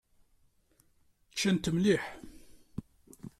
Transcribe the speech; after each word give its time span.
Ččant 1.31 1.65
mliḥ. 1.75 2.03